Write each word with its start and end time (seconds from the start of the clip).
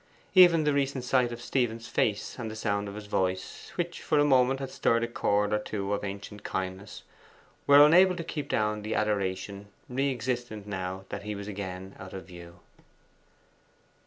Even 0.33 0.63
the 0.63 0.73
recent 0.73 1.03
sight 1.03 1.31
of 1.31 1.39
Stephen's 1.39 1.87
face 1.87 2.39
and 2.39 2.49
the 2.49 2.55
sound 2.55 2.87
of 2.89 2.95
his 2.95 3.05
voice, 3.05 3.71
which 3.75 4.01
for 4.01 4.17
a 4.17 4.25
moment 4.25 4.59
had 4.59 4.71
stirred 4.71 5.03
a 5.03 5.07
chord 5.07 5.53
or 5.53 5.59
two 5.59 5.93
of 5.93 6.03
ancient 6.03 6.43
kindness, 6.43 7.03
were 7.67 7.85
unable 7.85 8.15
to 8.15 8.23
keep 8.23 8.49
down 8.49 8.81
the 8.81 8.95
adoration 8.95 9.67
re 9.87 10.09
existent 10.11 10.65
now 10.65 11.05
that 11.09 11.21
he 11.21 11.35
was 11.35 11.47
again 11.47 11.95
out 11.99 12.13
of 12.13 12.25
view. 12.25 12.61